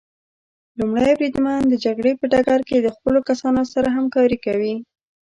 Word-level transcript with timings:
لومړی 0.79 1.11
بریدمن 1.19 1.61
د 1.67 1.73
جګړې 1.85 2.11
په 2.19 2.25
ډګر 2.31 2.59
کې 2.69 2.77
د 2.81 2.87
خپلو 2.95 3.19
کسانو 3.29 3.61
سره 3.73 3.87
همکاري 3.97 4.37
کوي. 4.45 4.75